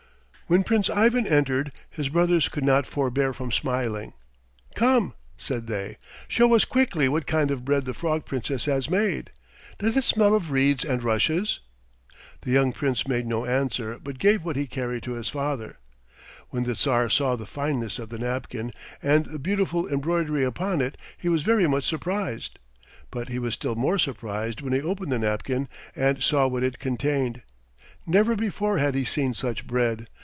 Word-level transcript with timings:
When 0.47 0.65
Prince 0.65 0.89
Ivan 0.89 1.25
entered 1.25 1.71
his 1.89 2.09
brothers 2.09 2.49
could 2.49 2.65
not 2.65 2.85
forbear 2.85 3.31
from 3.31 3.53
smiling. 3.53 4.11
"Come!" 4.75 5.13
said 5.37 5.67
they, 5.67 5.95
"show 6.27 6.53
us 6.53 6.65
quickly 6.65 7.07
what 7.07 7.25
kind 7.25 7.51
of 7.51 7.63
bread 7.63 7.85
the 7.85 7.93
Frog 7.93 8.25
Princess 8.25 8.65
has 8.65 8.89
made. 8.89 9.29
Does 9.79 9.95
it 9.95 10.03
smell 10.03 10.35
of 10.35 10.51
reeds 10.51 10.83
and 10.83 11.05
rushes?" 11.05 11.61
The 12.41 12.51
young 12.51 12.73
Prince 12.73 13.07
made 13.07 13.25
no 13.27 13.45
answer 13.45 13.97
but 14.03 14.19
gave 14.19 14.43
what 14.43 14.57
he 14.57 14.67
carried 14.67 15.03
to 15.03 15.13
his 15.13 15.29
father. 15.29 15.77
When 16.49 16.63
the 16.63 16.75
Tsar 16.75 17.09
saw 17.09 17.37
the 17.37 17.45
fineness 17.45 17.97
of 17.97 18.09
the 18.09 18.19
napkin 18.19 18.73
and 19.01 19.27
the 19.27 19.39
beautiful 19.39 19.87
embroidery 19.87 20.43
upon 20.43 20.81
it 20.81 20.97
he 21.17 21.29
was 21.29 21.43
very 21.43 21.65
much 21.65 21.85
surprised. 21.85 22.59
But 23.09 23.29
he 23.29 23.39
was 23.39 23.53
still 23.53 23.75
more 23.75 23.97
surprised 23.97 24.59
when 24.59 24.73
he 24.73 24.81
opened 24.81 25.13
the 25.13 25.19
napkin 25.19 25.69
and 25.95 26.21
saw 26.21 26.45
what 26.49 26.61
it 26.63 26.77
contained. 26.77 27.41
Never 28.05 28.35
before 28.35 28.79
had 28.79 28.95
he 28.95 29.05
seen 29.05 29.33
such 29.33 29.65
bread. 29.65 30.09